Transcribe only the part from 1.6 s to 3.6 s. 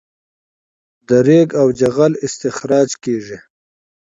او جغل استخراج کیږي